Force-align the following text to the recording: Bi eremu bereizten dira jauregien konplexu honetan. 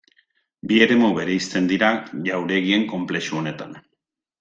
Bi 0.71 0.79
eremu 0.85 1.11
bereizten 1.19 1.69
dira 1.75 1.93
jauregien 2.33 2.91
konplexu 2.97 3.43
honetan. 3.43 3.83